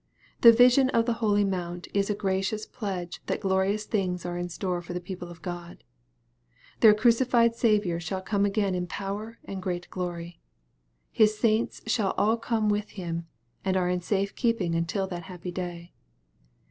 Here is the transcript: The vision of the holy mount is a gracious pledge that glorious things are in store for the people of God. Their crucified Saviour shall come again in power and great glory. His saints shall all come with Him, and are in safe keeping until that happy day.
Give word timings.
The 0.41 0.51
vision 0.51 0.89
of 0.89 1.05
the 1.05 1.13
holy 1.21 1.43
mount 1.43 1.87
is 1.93 2.09
a 2.09 2.15
gracious 2.15 2.65
pledge 2.65 3.21
that 3.27 3.39
glorious 3.39 3.85
things 3.85 4.25
are 4.25 4.35
in 4.35 4.49
store 4.49 4.81
for 4.81 4.93
the 4.93 4.99
people 4.99 5.27
of 5.29 5.43
God. 5.43 5.83
Their 6.79 6.95
crucified 6.95 7.53
Saviour 7.53 7.99
shall 7.99 8.23
come 8.23 8.43
again 8.43 8.73
in 8.73 8.87
power 8.87 9.37
and 9.45 9.61
great 9.61 9.87
glory. 9.91 10.41
His 11.11 11.37
saints 11.37 11.83
shall 11.85 12.15
all 12.17 12.37
come 12.37 12.67
with 12.67 12.89
Him, 12.97 13.27
and 13.63 13.77
are 13.77 13.89
in 13.89 14.01
safe 14.01 14.33
keeping 14.33 14.73
until 14.73 15.05
that 15.05 15.25
happy 15.29 15.51
day. 15.51 15.93